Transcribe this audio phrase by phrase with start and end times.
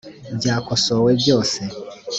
[0.37, 1.61] byakosowe byose